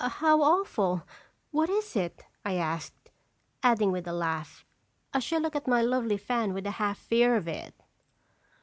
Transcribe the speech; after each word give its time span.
"Oh, 0.03 0.07
how 0.09 0.41
awful! 0.41 1.03
What 1.51 1.69
is 1.69 1.95
it?" 1.95 2.25
I 2.43 2.55
asked, 2.55 3.11
adding 3.61 3.91
with 3.91 4.07
a 4.07 4.11
laugh," 4.13 4.65
I 5.13 5.19
shall 5.19 5.39
look 5.41 5.55
at 5.55 5.67
my 5.67 5.83
lovely 5.83 6.17
fan 6.17 6.55
with 6.55 6.65
a 6.65 6.71
half 6.81 6.97
fear 6.97 7.35
of 7.35 7.47
it." 7.47 7.75